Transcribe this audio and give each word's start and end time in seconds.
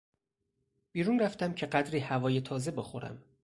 بیرون 0.91 1.19
رفتم 1.19 1.53
که 1.53 1.65
قدری 1.65 1.99
هوای 1.99 2.41
تازه 2.41 2.71
بخورم. 2.71 3.23